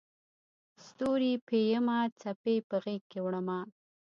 ستوري 0.85 1.33
پېیمه 1.47 1.97
څپې 2.19 2.55
په 2.67 2.75
غیږکې 2.83 3.19
وړمه 3.21 3.59